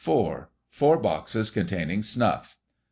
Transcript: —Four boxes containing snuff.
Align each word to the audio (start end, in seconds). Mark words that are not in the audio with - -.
—Four 0.01 0.97
boxes 0.97 1.51
containing 1.51 2.01
snuff. 2.01 2.57